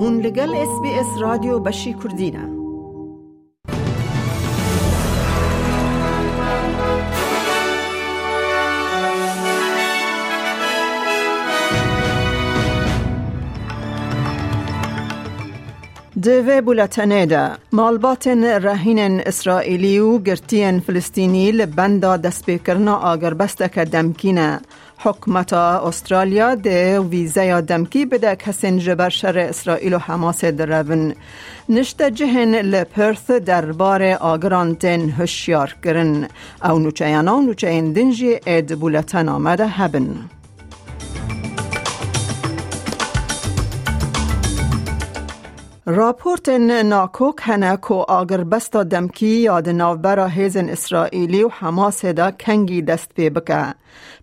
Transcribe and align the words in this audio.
هون 0.00 0.20
لگل 0.20 0.54
اس 0.54 0.80
بی 0.82 0.90
اس 0.94 1.06
رادیو 1.20 1.58
بشی 1.58 1.94
کردینه 1.94 2.58
دوی 16.22 16.60
بولتنه 16.60 17.26
ده. 17.26 17.50
مالباتن 17.72 18.44
رهین 18.44 18.98
اسرائیلی 19.20 19.98
و 19.98 20.18
گرتین 20.18 20.80
فلسطینی 20.80 21.52
لبندا 21.52 22.16
دست 22.16 22.50
بکرنا 22.50 22.96
آگر 22.96 23.34
بسته 23.34 23.68
دمکینه. 23.84 24.60
حکمت 25.00 25.52
استرالیا 25.52 26.54
ده 26.54 27.00
ویزه 27.00 27.60
دمکی 27.60 28.06
بده 28.06 28.36
کسین 28.36 28.78
جبر 28.78 29.08
شر 29.08 29.38
اسرائیل 29.38 29.94
و 29.94 29.98
حماس 29.98 30.44
درون. 30.44 31.14
نشت 31.68 32.02
جهن 32.02 32.54
لپرث 32.54 33.30
دربار 33.30 34.02
آگران 34.02 34.74
تن 34.74 35.10
هشیار 35.18 35.76
کرن 35.84 36.28
او 36.64 36.78
نوچه 36.78 37.18
و 37.18 37.40
نوچه 37.40 37.80
دنجی 37.80 38.36
اد 38.46 38.74
بولتن 38.74 39.28
آمده 39.28 39.66
هبن. 39.66 40.16
راپورت 45.90 46.48
ناکوک 46.48 47.40
هنه 47.42 47.76
کو 47.76 48.02
آگر 48.08 48.44
بستا 48.44 48.82
دمکی 48.82 49.26
یاد 49.26 49.68
نوبرا 49.68 50.26
هیزن 50.26 50.68
اسرائیلی 50.68 51.42
و 51.42 51.48
حماس 51.48 52.04
دا 52.04 52.30
کنگی 52.30 52.82
دست 52.82 53.14
پی 53.14 53.30
بکه. 53.30 53.74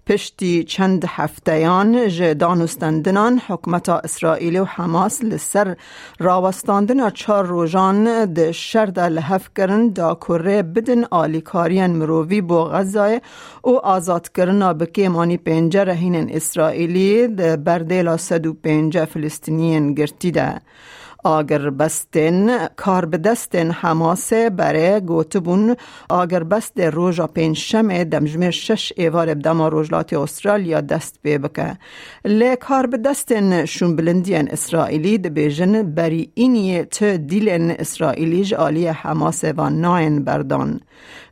پشتی 0.08 0.64
چند 0.64 1.06
هفتهیان 1.08 2.08
ج 2.08 2.24
دانستندنان 2.24 3.42
حکمت 3.48 3.90
اسرائیلی 3.90 4.60
و 4.60 4.66
حماس 4.66 5.24
لسر 5.24 5.76
راوستاندن 6.20 7.10
چار 7.10 7.46
روژان 7.46 8.26
ده 8.26 8.52
شرد 8.52 9.00
لحف 9.00 9.50
کرن 9.56 9.88
دا 9.88 10.16
کره 10.16 10.62
بدن 10.62 11.04
آلیکارین 11.04 11.96
مرووی 11.96 12.42
بو 12.42 12.64
غزای 12.64 13.22
و 13.64 13.70
آزاد 13.70 14.30
کرنا 14.30 14.74
بکی 14.74 15.08
مانی 15.08 15.38
پینجه 15.38 15.84
رهین 15.84 16.16
اسرائیلی 16.36 17.28
ده 17.28 17.58
بردیلا 17.58 18.18
سدو 18.18 18.54
پینجه 18.54 19.06
فلسطینین 19.06 19.94
گرتی 19.94 20.32
ده. 20.32 20.62
آگر 21.26 21.70
بستن 21.70 22.68
کار 22.68 23.06
به 23.06 23.18
دستن 23.18 23.72
حماسه 23.72 24.50
برای 24.50 25.02
گوتبون 25.02 25.76
آگر 26.10 26.44
بست 26.44 26.80
روژا 26.80 27.28
پین 27.28 27.54
شمه 27.54 28.04
دمجمه 28.04 28.52
شش 28.52 28.94
ایوار 28.96 29.34
بدما 29.34 29.68
روژلات 29.68 30.14
استرالیا 30.14 30.82
دست 30.82 31.20
بی 31.24 31.38
بکه. 31.38 31.78
لی 32.26 32.56
کار 32.56 32.86
به 32.88 32.98
دستن 32.98 33.66
شون 33.66 33.96
بلندین 33.96 34.52
اسرائیلی 34.52 35.18
ده 35.18 35.30
بیجن 35.30 35.84
بری 35.84 36.32
اینی 36.34 36.84
ت 36.84 37.04
دیلن 37.04 37.72
اسرائیلی 37.72 38.44
جالی 38.44 38.88
حماسه 38.88 39.54
و 39.58 39.70
ناین 39.70 40.24
بردان. 40.24 40.80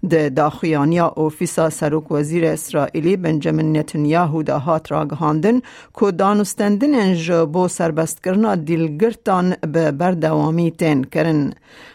ده 0.09 0.29
داخیانیا 0.29 1.07
اوفیسا 1.15 1.69
سروک 1.69 2.11
وزیر 2.11 2.45
اسرائیلی 2.45 3.17
بنجامین 3.17 3.77
نتنیاهو 3.77 4.43
ده 4.43 4.53
هات 4.53 4.91
را 4.91 5.05
گهاندن 5.05 5.61
که 5.99 6.11
دانستندن 6.11 7.13
جبو 7.13 7.67
سربست 7.67 8.23
کرنا 8.23 8.55
دیلگرتان 8.55 9.55
به 9.73 9.82
بردوامی 9.82 10.70
تین 10.70 11.04
کرن 11.04 11.52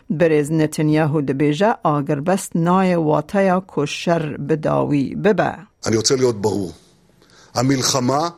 برز 0.09 0.51
نتنیاهو 0.51 1.21
دبیجه 1.21 1.75
آگر 1.83 2.19
بست 2.19 2.55
نای 2.55 2.95
واتیا 2.95 3.63
کشر 3.67 4.37
بداوی 4.37 5.15
ببه 5.15 5.55
אני 5.85 5.95
רוצה 5.95 6.15
להיות 6.15 6.41
ברור. 6.41 6.71
המלחמה 7.55 8.29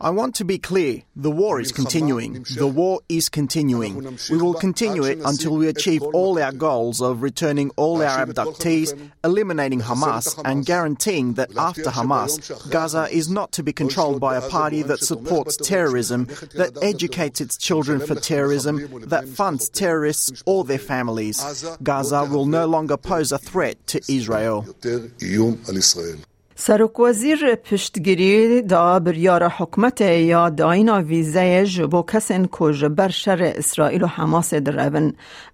I 0.00 0.10
want 0.10 0.34
to 0.36 0.44
be 0.44 0.58
clear. 0.58 1.02
The 1.16 1.30
war 1.30 1.60
is 1.60 1.72
continuing. 1.72 2.44
The 2.56 2.66
war 2.66 3.00
is 3.08 3.28
continuing. 3.28 4.18
We 4.30 4.38
will 4.38 4.54
continue 4.54 5.04
it 5.04 5.20
until 5.24 5.56
we 5.56 5.68
achieve 5.68 6.02
all 6.02 6.38
our 6.38 6.52
goals 6.52 7.00
of 7.00 7.22
returning 7.22 7.70
all 7.76 8.02
our 8.02 8.26
abductees, 8.26 8.94
eliminating 9.22 9.80
Hamas, 9.80 10.40
and 10.44 10.64
guaranteeing 10.64 11.34
that 11.34 11.56
after 11.56 11.84
Hamas, 11.84 12.70
Gaza 12.70 13.08
is 13.10 13.28
not 13.28 13.52
to 13.52 13.62
be 13.62 13.72
controlled 13.72 14.20
by 14.20 14.36
a 14.36 14.48
party 14.48 14.82
that 14.82 15.00
supports 15.00 15.56
terrorism, 15.56 16.26
that 16.54 16.78
educates 16.82 17.40
its 17.40 17.56
children 17.56 18.00
for 18.00 18.14
terrorism, 18.14 19.08
that 19.08 19.28
funds 19.28 19.68
terrorists 19.68 20.42
or 20.46 20.64
their 20.64 20.78
families. 20.78 21.64
Gaza 21.82 22.24
will 22.24 22.46
no 22.46 22.66
longer 22.66 22.96
pose 22.96 23.32
a 23.32 23.38
threat 23.38 23.86
to 23.88 24.00
Israel. 24.08 24.66
سرک 26.56 27.00
وزیر 27.00 27.54
پشتگیری 27.54 28.62
دا 28.62 28.98
بریار 28.98 29.48
حکمت 29.48 30.00
یا 30.00 30.48
داینا 30.48 31.02
ویزه 31.02 31.66
جبو 31.66 32.02
کسین 32.02 32.48
کج 32.52 32.84
بر 32.84 33.08
شر 33.08 33.42
اسرائیل 33.42 34.02
و 34.02 34.06
حماس 34.06 34.54
درون. 34.54 35.12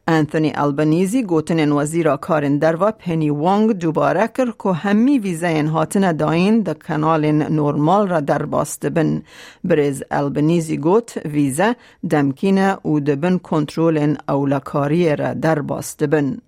انتونی 0.08 0.52
البنیزی 0.54 1.22
گوتن 1.22 1.72
وزیر 1.72 2.16
کارن 2.16 2.58
در 2.58 2.76
و 2.76 2.90
پنی 2.90 3.30
وانگ 3.30 3.72
دوباره 3.72 4.28
کر 4.28 4.52
که 4.62 4.72
همی 4.72 5.18
ویزه 5.18 5.62
هاتن 5.62 6.12
داین 6.12 6.60
د 6.62 6.78
کنال 6.82 7.32
نورمال 7.32 8.08
را 8.08 8.20
در 8.20 8.42
باست 8.42 8.86
بن. 8.86 9.22
برز 9.64 10.02
البنیزی 10.10 10.76
گوت 10.76 11.20
ویزه 11.24 11.76
دمکین 12.10 12.58
او 12.58 13.00
دبن 13.00 13.38
کنترول 13.38 14.16
اولکاری 14.28 15.16
را 15.16 15.34
در 15.34 15.58
باست 15.60 16.04
بن. 16.04 16.38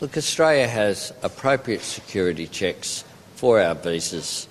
Look, 0.00 0.16
Australia 0.16 0.68
has 0.68 1.12
appropriate 1.24 1.82
security 1.82 2.46
checks 2.46 3.02
for 3.38 3.60
our 3.60 3.76
visas, 3.76 4.48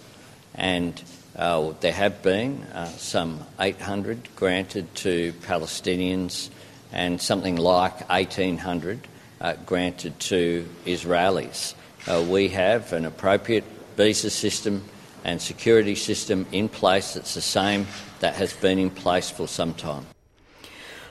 and 0.56 1.04
uh, 1.36 1.74
there 1.82 1.92
have 1.92 2.22
been 2.22 2.64
uh, 2.74 2.86
some 2.86 3.46
800 3.60 4.30
granted 4.38 4.96
to 4.96 5.34
Palestinians 5.46 6.50
and 6.94 7.20
something 7.22 7.58
like 7.58 8.08
1,800 8.10 9.06
uh, 9.42 9.56
granted 9.66 10.18
to 10.22 10.66
Israelis. 10.86 11.74
Uh, 12.08 12.26
we 12.30 12.48
have 12.48 12.94
an 12.94 13.04
appropriate 13.04 13.66
visa 13.98 14.30
system 14.30 14.86
and 15.26 15.42
security 15.42 15.96
system 15.96 16.46
in 16.54 16.70
place 16.70 17.16
that's 17.16 17.34
the 17.34 17.42
same 17.42 17.86
that 18.22 18.36
has 18.36 18.54
been 18.54 18.80
in 18.80 18.90
place 18.90 19.30
for 19.30 19.50
some 19.50 19.74
time. 19.74 20.06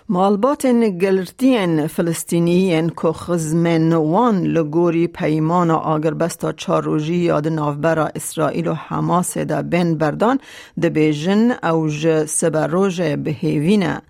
مالباتن 0.09 0.99
گلرتین 0.99 1.87
فلسطینیین 1.87 2.89
که 2.89 3.13
خزمن 3.13 3.93
وان 3.93 4.43
لگوری 4.43 5.07
پیمان 5.07 5.71
آگر 5.71 6.15
بستا 6.15 6.53
چاروژی 6.53 7.15
یاد 7.15 7.49
نافبرا 7.49 8.07
اسرائیل 8.15 8.69
و 8.69 8.75
حماس 8.75 9.39
دا 9.39 9.63
بین 9.63 9.99
بردان 9.99 10.39
ده 10.81 10.91
بیجن 10.91 11.51
اوج 11.63 12.25
سبروژ 12.25 13.01
بهیوینه 13.01 14.03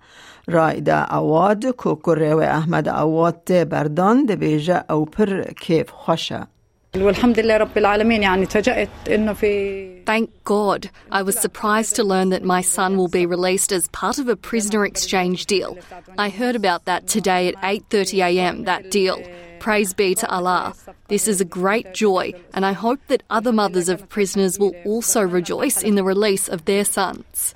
رای 0.47 0.81
دا 0.81 1.05
اواد 1.11 1.65
که 1.65 1.95
کره 1.95 2.35
و 2.35 2.39
احمد 2.39 2.89
اواد 2.89 3.69
بردان 3.69 4.25
ده 4.25 4.35
بیجه 4.35 4.83
او 4.89 5.05
پر 5.05 5.43
کیف 5.43 5.89
خوشه 5.89 6.47
والحمد 6.96 7.40
لله 7.40 7.56
رب 7.56 7.78
العالمين 7.78 8.22
يعني 8.22 8.46
تجأت 8.46 8.88
انه 9.10 9.32
في 9.32 10.02
Thank 10.04 10.28
God. 10.44 10.90
I 11.10 11.22
was 11.22 11.38
surprised 11.38 11.96
to 11.96 12.04
learn 12.04 12.28
that 12.30 12.44
my 12.44 12.60
son 12.60 12.98
will 12.98 13.08
be 13.08 13.24
released 13.24 13.72
as 13.72 13.88
part 13.88 14.18
of 14.18 14.28
a 14.28 14.36
prisoner 14.36 14.84
exchange 14.84 15.46
deal. 15.46 15.78
I 16.18 16.28
heard 16.28 16.54
about 16.54 16.84
that 16.84 17.06
today 17.06 17.48
at 17.48 17.56
8:30 17.62 18.22
a.m. 18.28 18.64
that 18.64 18.90
deal. 18.90 19.18
Praise 19.58 19.94
be 19.94 20.14
to 20.16 20.26
Allah. 20.36 20.74
This 21.08 21.28
is 21.28 21.40
a 21.40 21.48
great 21.60 21.94
joy 21.94 22.34
and 22.54 22.66
I 22.66 22.74
hope 22.86 23.00
that 23.06 23.22
other 23.38 23.52
mothers 23.52 23.88
of 23.88 24.08
prisoners 24.16 24.58
will 24.58 24.74
also 24.84 25.22
rejoice 25.22 25.78
in 25.82 25.94
the 25.94 26.04
release 26.04 26.46
of 26.54 26.58
their 26.70 26.84
sons. 26.84 27.54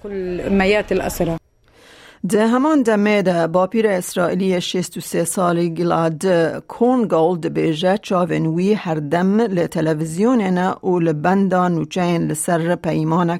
ده 2.29 2.47
همان 2.47 2.83
دمه 2.83 3.21
ده 3.21 3.47
با 3.47 3.67
پیر 3.67 3.87
اسرائیلی 3.87 4.61
63 4.61 5.23
سالی 5.23 5.69
گلاد 5.69 6.25
کون 6.67 7.07
گولد 7.07 7.53
بیجه 7.53 7.97
چاوین 7.97 8.45
وی 8.45 8.73
هر 8.73 8.95
دم 8.95 9.41
لتلویزیون 9.41 10.41
نه 10.41 10.71
و 10.71 10.99
لبندا 10.99 11.67
نوچین 11.67 12.27
لسر 12.27 12.75
پیمانه 12.75 13.39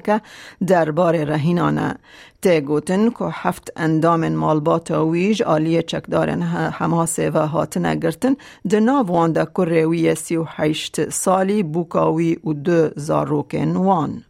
دربار 0.66 1.24
رهینانه 1.24 1.94
ته 2.42 2.60
گوتن 2.60 3.10
که 3.10 3.24
هفت 3.32 3.72
اندام 3.76 4.28
مالبات 4.28 4.90
ویج 4.90 5.42
آلی 5.42 5.82
چکدارن 5.82 6.42
حماس 6.42 7.18
و 7.18 7.46
هاتنه 7.46 7.96
گرتن 7.96 8.36
ده 8.68 8.80
ناوان 8.80 9.32
ده 9.32 9.44
کروی 9.44 10.14
سی 10.14 10.36
و 10.36 10.44
هشت 10.48 11.10
سالی 11.10 11.62
بوکاوی 11.62 12.36
و 12.44 12.52
دو 12.52 12.88
زاروکن 12.96 13.76
وان 13.76 14.24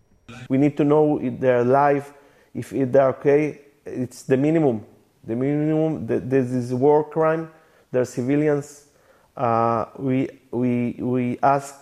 We 0.51 0.59
need 0.59 0.77
to 0.77 0.85
know 0.85 1.19
if 1.29 1.41
they're 1.41 1.65
if 2.55 2.71
they're 2.93 3.09
okay. 3.09 3.72
It's 3.85 4.23
the 4.23 4.37
minimum. 4.37 4.85
The 5.25 5.37
minimum. 5.37 6.07
that 6.07 6.29
This 6.29 6.51
is 6.51 6.73
war 6.75 7.05
crime. 7.09 7.51
They're 7.91 8.05
civilians. 8.05 8.87
Uh, 9.37 9.87
we 9.99 10.29
we 10.51 10.97
we 10.99 11.39
ask 11.43 11.75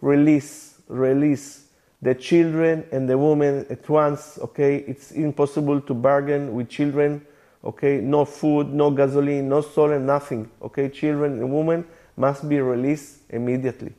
release 0.00 0.80
release 0.88 1.66
the 2.00 2.14
children 2.14 2.84
and 2.92 3.08
the 3.08 3.16
women 3.16 3.66
at 3.70 3.88
once. 3.88 4.38
Okay, 4.42 4.78
it's 4.78 5.12
impossible 5.12 5.80
to 5.82 5.94
bargain 5.94 6.54
with 6.54 6.68
children. 6.68 7.24
Okay, 7.64 8.00
no 8.00 8.24
food, 8.24 8.72
no 8.72 8.90
gasoline, 8.90 9.48
no 9.48 9.60
solar, 9.60 10.00
nothing. 10.00 10.50
Okay, 10.60 10.88
children 10.88 11.38
and 11.38 11.52
women 11.52 11.84
must 12.16 12.48
be 12.48 12.60
released 12.60 13.18
immediately. 13.30 13.94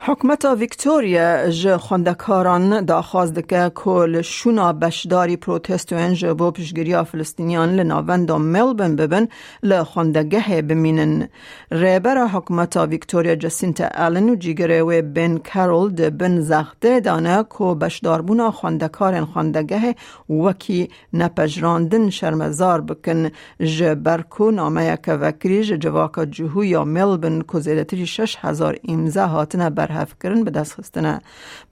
حکومت 0.00 0.44
ویکتوریا 0.44 1.50
ج 1.50 1.76
خواندکاران 1.76 2.84
داخواست 2.84 3.34
دکه 3.34 3.70
کل 3.74 4.22
شونا 4.22 4.72
بشداری 4.72 5.36
پروتست 5.36 5.92
و 5.92 5.96
انج 5.96 6.26
بو 6.26 6.50
پشگیری 6.50 7.04
فلسطینیان 7.04 7.76
لناوند 7.76 8.32
ملبن 8.32 8.96
ببن 8.96 9.28
لخواندگه 9.62 10.62
بمینن. 10.62 11.28
ریبر 11.70 12.26
حکومت 12.26 12.76
ویکتوریا 12.76 13.34
جسینت 13.34 13.80
آلن 13.80 14.28
و 14.28 14.34
جیگره 14.34 14.82
و 14.82 15.02
بن 15.02 15.38
کارول 15.38 15.94
ده 15.94 16.10
بن 16.10 16.40
زخته 16.40 17.00
دانه 17.00 17.44
که 17.58 17.64
بشداربونا 17.64 18.50
خواندکارن 18.50 19.24
خواندگه 19.24 19.94
وکی 20.30 20.88
نپجراندن 21.12 22.10
شرمزار 22.10 22.80
بکن. 22.80 23.30
ج 23.60 23.82
برکو 23.82 24.50
نامه 24.50 24.98
که 25.04 25.12
وکری 25.12 25.64
ج 25.64 25.72
جواکا 25.72 26.24
جهو 26.24 26.64
یا 26.64 26.84
ملبن 26.84 27.42
که 27.52 27.58
زیدتری 27.60 28.06
شش 28.06 28.36
هزار 28.40 28.78
امزه 28.88 29.22
هاتنه 29.22 29.70
بر 29.70 29.85
برهفکردن 29.85 30.43
به 30.43 30.51
دست 30.51 30.73
خستنه 30.73 31.21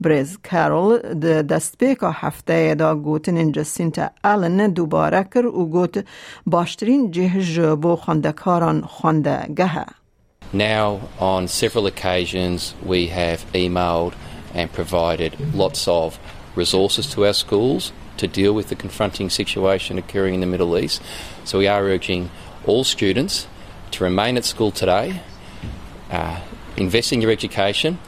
بریز 0.01 0.37
کارول 0.51 0.97
د 0.97 1.47
دست 1.47 1.77
پیکا 1.77 2.11
هفته 2.11 2.75
دا 2.75 2.95
گوتن 2.95 3.51
جسینت 3.51 4.11
آلن 4.23 4.67
دوباره 4.67 5.23
کر 5.23 5.45
و 5.45 5.65
گوت 5.65 6.05
باشترین 6.45 7.11
جهج 7.11 7.59
بو 7.59 7.95
خواندکاران 7.95 8.81
خونده 8.81 9.47
گه 9.57 9.85
Now, 10.51 11.01
on 11.19 11.47
several 11.47 11.85
occasions, 11.85 12.73
we 12.83 13.07
have 13.07 13.45
emailed 13.53 14.13
and 14.55 14.73
provided 14.73 15.31
lots 15.53 15.87
of 15.87 16.17
resources 16.55 17.05
to 17.13 17.25
our 17.27 17.33
schools 17.33 17.91
to 18.17 18.27
deal 18.27 18.53
with 18.53 18.69
the 18.69 18.75
confronting 18.75 19.29
situation 19.29 19.99
occurring 19.99 20.33
in 20.33 20.39
the 20.39 20.47
Middle 20.47 20.75
East. 20.77 21.03
So, 21.43 21.59
we 21.59 21.67
are 21.67 21.83
urging 21.83 22.31
all 22.65 22.83
students 22.83 23.47
to 23.91 24.03
remain 24.03 24.37
at 24.37 24.45
school 24.45 24.71
today, 24.71 25.21
uh, 26.11 26.39
invest 26.76 27.12
in 27.12 27.20
your 27.20 27.30
education, 27.30 27.98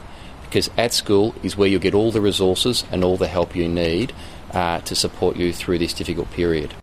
because 0.43 0.69
at 0.77 0.93
school 0.93 1.35
is 1.43 1.57
where 1.57 1.67
you'll 1.67 1.81
get 1.81 1.93
all 1.93 2.11
the 2.11 2.21
resources 2.21 2.83
and 2.91 3.03
all 3.03 3.17
the 3.17 3.27
help 3.27 3.55
you 3.55 3.67
need 3.67 4.13
uh, 4.53 4.79
to 4.81 4.95
support 4.95 5.35
you 5.35 5.51
through 5.53 5.77
this 5.77 5.93
difficult 5.93 6.31
period. 6.31 6.73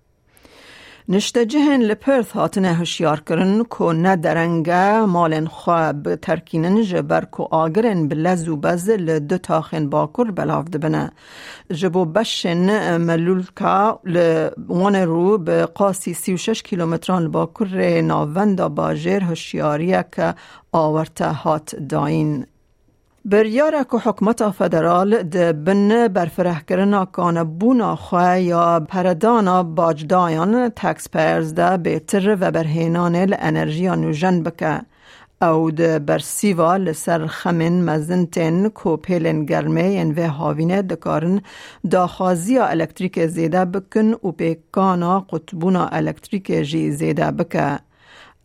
نشته 1.08 1.46
جهن 1.46 1.82
لپرث 1.82 2.32
هاتنه 2.32 2.68
هشیار 2.68 3.20
کرن 3.20 3.64
کو 3.64 3.92
نه 3.92 5.06
مالن 5.06 5.46
خواب 5.46 6.14
ترکینن 6.14 6.82
جبر 6.82 7.24
کو 7.24 7.48
آگرن 7.50 8.08
بلز 8.08 8.48
و 8.48 8.56
بز 8.56 8.90
لدو 8.90 9.38
تاخن 9.38 9.90
باکر 9.90 10.30
بلاف 10.30 10.64
دبنه. 10.64 11.12
جبو 11.72 12.04
بشن 12.04 12.96
ملولکا 12.96 14.00
لوان 14.04 14.96
رو 14.96 15.38
به 15.38 15.66
قاسی 15.66 16.14
سی 16.14 16.34
و 16.34 16.36
شش 16.36 16.62
کیلومتران 16.62 17.30
باکر 17.30 18.00
ناوند 18.00 18.62
باجر 18.62 19.22
هشیاریه 19.22 20.04
که 20.12 20.34
آورته 20.72 21.32
هات 21.32 21.76
داین. 21.76 22.46
بریاره 23.26 23.84
که 23.84 23.96
حکمت 23.96 24.50
فدرال 24.50 25.22
ده 25.22 25.52
بن 25.52 26.08
برفره 26.08 26.60
کرنا 26.68 27.04
کان 27.04 27.58
بونا 27.58 27.96
خواه 27.96 28.40
یا 28.40 28.80
پردانا 28.88 29.62
باجدایان 29.62 30.68
تکس 30.68 31.08
پیرز 31.10 31.54
ده 31.54 31.76
بیتر 31.76 32.36
و 32.40 32.50
برهینان 32.50 33.16
لانرژی 33.16 33.88
نوژن 33.88 34.42
بکه. 34.42 34.80
او 35.42 35.70
ده 35.70 35.98
برسیوا 35.98 36.76
لسر 36.76 37.26
خمین 37.26 37.84
مزنتین 37.84 38.68
کو 38.68 38.96
پیلن 38.96 39.44
گرمه 39.44 40.12
و 40.16 40.28
هاوینه 40.28 40.82
دکارن 40.82 41.40
داخازی 41.90 42.58
الکتریک 42.58 43.26
زیده 43.26 43.64
بکن 43.64 44.12
و 44.12 44.32
پیکانا 44.32 45.20
قطبونا 45.20 45.86
الکتریک 45.86 46.52
جی 46.52 46.90
زیده 46.90 47.30
بکه. 47.30 47.78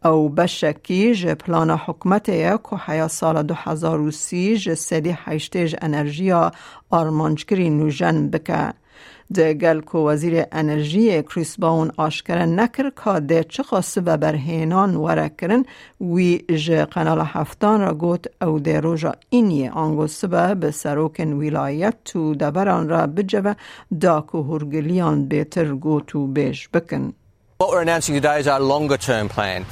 او 0.06 0.30
بشکی 0.30 1.16
ج 1.16 1.28
پلان 1.28 1.72
حکمت 1.72 2.25
که 2.25 2.75
حیا 2.86 3.07
سال 3.07 3.44
2030 3.44 4.57
ج 4.57 4.74
سدی 4.74 5.18
حیشتیج 5.25 5.75
انرژیا 5.81 6.51
آرمانجگری 6.90 7.69
نوژن 7.69 8.30
بکه. 8.30 8.74
ده 9.34 9.54
گل 9.54 9.81
که 9.81 9.98
وزیر 9.98 10.44
انرژی 10.51 11.24
کریس 11.24 11.60
باون 11.60 11.92
آشکره 11.98 12.46
نکر 12.46 12.90
که 12.90 13.19
ده 13.19 13.44
چه 13.44 13.63
خاصه 13.63 14.01
و 14.01 14.18
برهینان 14.18 14.96
وره 14.96 15.31
کرن 15.38 15.66
وی 16.01 16.44
ج 16.56 16.72
قنال 16.72 17.22
هفتان 17.25 17.81
را 17.81 17.94
گوت 17.94 18.25
او 18.42 18.60
ده 18.60 18.80
روژا 18.80 19.13
اینی 19.30 19.69
آنگو 19.69 20.07
سبه 20.07 20.56
به 20.56 20.72
سروکن 20.72 21.34
ولایت 21.34 21.96
تو 22.06 22.36
دبران 22.36 22.90
را 22.90 23.07
بجوه 23.07 23.54
دا 24.01 24.25
که 24.31 24.38
هرگلیان 24.38 25.25
بیتر 25.25 25.75
گوتو 25.75 26.28
بیش 26.28 26.69
بکن. 26.69 27.13
What 27.62 27.72
we're 27.72 27.82
announcing 27.82 28.16
today 28.16 28.40
is 28.40 28.48
our 28.48 28.62
longer 28.62 28.96
term 28.96 29.28
plan. 29.28 29.66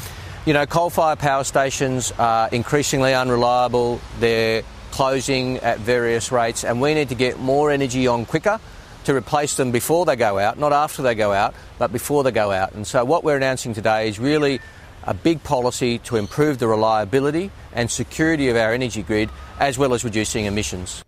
You 0.46 0.52
know, 0.52 0.66
coal 0.66 0.90
fired 0.90 1.20
power 1.20 1.46
stations 1.46 2.12
are 2.20 2.50
increasingly 2.50 3.14
unreliable, 3.14 4.02
they're 4.20 4.64
closing 4.92 5.60
at 5.60 5.80
various 5.80 6.30
rates, 6.30 6.66
and 6.66 6.82
we 6.82 6.94
need 6.94 7.08
to 7.08 7.16
get 7.16 7.40
more 7.40 7.72
energy 7.72 8.06
on 8.06 8.26
quicker 8.26 8.60
to 9.06 9.16
replace 9.16 9.56
them 9.56 9.72
before 9.72 10.06
they 10.06 10.18
go 10.18 10.38
out, 10.38 10.60
not 10.60 10.74
after 10.74 11.02
they 11.02 11.16
go 11.16 11.32
out, 11.32 11.56
but 11.80 11.94
before 11.94 12.26
they 12.26 12.32
go 12.32 12.52
out. 12.52 12.74
And 12.74 12.86
so, 12.86 13.06
what 13.06 13.24
we're 13.24 13.38
announcing 13.38 13.74
today 13.74 14.10
is 14.10 14.20
really 14.20 14.60
a 15.06 15.14
big 15.14 15.42
policy 15.46 16.00
to 16.00 16.18
improve 16.18 16.58
the 16.58 16.68
reliability 16.68 17.52
and 17.72 17.90
security 17.90 18.50
of 18.50 18.58
our 18.58 18.74
energy 18.74 19.02
grid 19.02 19.30
as 19.62 19.78
well 19.78 19.94
as 19.94 20.04
reducing 20.04 20.44
emissions. 20.44 21.06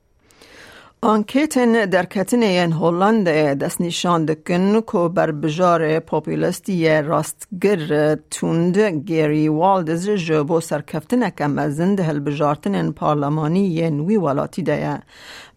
آنکیتن 1.01 1.85
در 1.85 2.05
کتنه 2.05 2.75
هلند 2.75 3.27
دست 3.29 3.81
نشان 3.81 4.25
دکن 4.25 4.81
که 4.81 5.09
بر 5.13 5.31
بجار 5.31 5.99
پاپولستی 5.99 7.01
راستگر 7.01 8.15
توند 8.31 8.77
گیری 8.79 9.47
والدز 9.47 10.09
جبو 10.09 10.59
سرکفتن 10.59 11.29
کم 11.29 11.59
ازند 11.59 11.99
هل 11.99 12.19
بجارتن 12.19 12.91
پارلمانی 12.91 13.89
نوی 13.89 14.17
والاتی 14.17 14.63
ده 14.63 14.99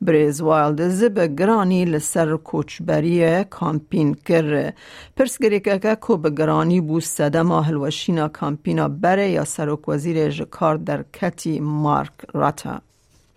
بریز 0.01 0.41
والدز 0.41 1.05
به 1.05 1.29
گرانی 1.29 1.85
لسر 1.85 2.37
کوچبری 2.37 3.45
کامپین 3.45 4.15
کر 4.15 4.73
پرسگری 5.17 5.61
که 5.61 5.79
که 5.79 6.17
به 6.17 6.31
گرانی 6.31 6.81
بو 6.81 7.01
سده 7.01 7.43
ماه 7.43 7.69
الوشینا 7.69 8.29
کامپینا 8.29 8.89
بره 8.89 9.31
یا 9.31 9.45
سرک 9.45 9.89
وزیر 9.89 10.29
جکار 10.29 10.77
در 10.77 11.05
کتی 11.13 11.61
مارک 11.61 12.13
راتا 12.33 12.81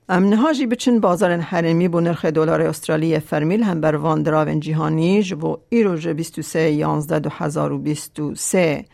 امنهاجی 0.10 0.66
بچن 0.66 1.00
بازار 1.00 1.38
حرمی 1.38 1.88
بو 1.88 2.00
نرخ 2.00 2.25
دلار 2.25 2.62
استرالی 2.62 3.19
فرمیل 3.19 3.63
هم 3.63 3.81
بر 3.81 3.96
وان 3.96 4.24
دراون 4.24 4.60
جهانی 4.60 5.24
جبو 5.24 5.57
ایروژ 5.69 6.07
23 6.07 6.72
11 6.72 7.19
2023 7.19 8.86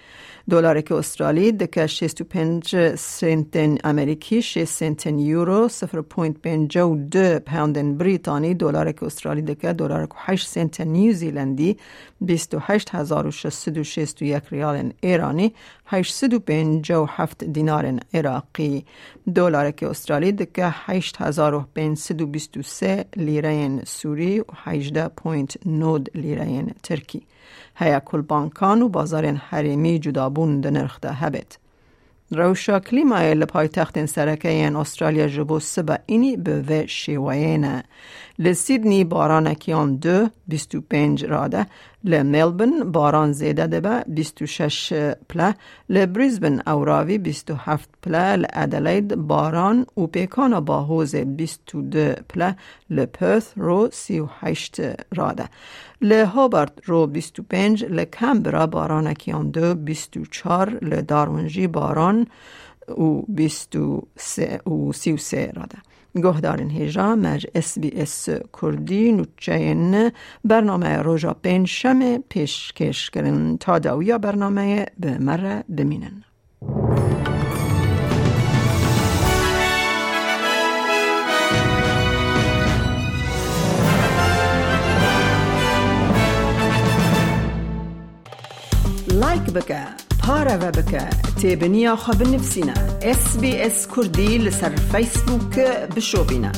دلار 0.49 0.81
که 0.81 0.95
استرالی 0.95 1.51
دکه 1.51 1.87
65 1.87 2.95
سنت 2.95 3.79
امریکی 3.83 4.41
6 4.41 4.63
سنت 4.63 5.05
یورو 5.05 5.69
0.52 5.69 7.39
پوند 7.39 7.97
بریتانی 7.97 8.53
دلار 8.53 8.91
که 8.91 9.05
استرالی 9.05 9.41
دکه 9.41 9.73
دلار 9.73 10.05
که 10.05 10.13
8 10.17 10.47
سنت 10.47 10.81
نیوزیلندی 10.81 11.77
28661 12.27 14.43
ریال 14.51 14.93
ایرانی 15.01 15.53
857 15.85 17.43
دینار 17.43 17.99
عراقی. 18.13 18.85
دلار 19.35 19.71
که 19.71 19.87
استرالی 19.87 20.31
دکه 20.31 20.65
8523 20.65 23.05
لیره 23.15 23.85
سوری 23.85 24.39
و 24.39 24.43
18.9 24.65 26.01
لیره 26.15 26.65
ترکی. 26.83 27.21
هیا 27.75 27.99
کل 27.99 28.21
بانکان 28.21 28.81
و 28.81 28.89
بازار 28.89 29.25
حریمی 29.25 29.99
جدابون 29.99 30.61
ده 30.61 30.69
نرخ 30.69 30.99
ده 30.99 31.11
هبت. 31.11 31.57
روشا 32.31 32.79
کلیمای 32.79 33.33
لپای 33.33 33.67
تخت 33.67 34.05
سرکه 34.05 34.49
این 34.49 34.75
استرالیا 34.75 35.27
جبو 35.27 35.59
سبا 35.59 35.97
اینی 36.05 36.37
به 36.37 36.61
و 36.61 36.87
شیوینه. 36.87 37.83
لسیدنی 38.39 39.03
باران 39.03 39.53
کیان 39.53 39.95
دو 39.95 40.27
بیستو 40.47 40.81
پنج 40.81 41.25
راده 41.25 41.65
لملبن 42.03 42.91
باران 42.91 43.31
زیده 43.31 43.67
ده 43.67 43.79
به 43.79 44.03
بیستو 44.07 44.45
شش 44.45 44.93
پله 45.29 45.55
لبریزبن 45.89 46.61
اوراوی 46.67 47.17
بیستو 47.17 47.55
هفت 47.55 47.89
پله 48.03 48.35
لادلید 48.35 49.15
باران 49.15 49.85
و 49.97 50.07
پیکان 50.07 50.59
با 50.59 50.83
حوز 50.83 51.15
بیستو 51.15 51.81
دو 51.81 52.13
پله 52.29 52.55
لپرث 52.89 53.51
رو 53.55 53.89
سی 53.91 54.19
و 54.19 54.27
هشت 54.39 54.81
راده 55.15 55.49
لهابرت 56.01 56.73
رو 56.85 57.07
بیستو 57.07 57.43
پنج 57.43 57.85
لکمبرا 57.85 58.67
باران 58.67 59.13
کیان 59.13 59.51
دو 59.51 59.75
بیستو 59.75 60.25
چار 60.25 60.69
لدارونجی 60.69 61.67
باران 61.67 62.27
و 62.87 63.21
بیستو 63.27 64.07
سه 64.17 64.61
و 64.69 64.91
سی 64.93 65.11
و 65.11 65.17
سه 65.17 65.51
راده 65.55 65.77
گهدارن 66.15 66.69
هیجا 66.69 67.15
مج 67.15 67.47
اس 67.55 67.79
بی 67.79 67.91
اس 67.95 68.29
کردی 68.61 69.11
نوچین 69.11 70.11
برنامه 70.45 70.97
روژا 70.97 71.33
پین 71.33 71.65
شمه 71.65 72.19
پیشکش 72.29 73.09
کرن 73.09 73.57
تا 73.57 73.79
داویا 73.79 74.17
برنامه 74.17 74.85
به 74.99 75.17
مره 75.17 75.63
بمینن. 75.77 76.23
لایک 89.13 89.41
بکه 89.41 90.10
هارا 90.31 90.55
بك 90.55 91.09
تابنيا 91.41 91.95
خب 91.95 92.21
نفسنا 92.21 92.73
اس 93.03 93.37
بي 93.37 93.65
اس 93.67 93.87
كردي 93.87 94.37
لسر 94.37 94.77
فيسبوك 94.77 95.59
بشوبنا 95.95 96.51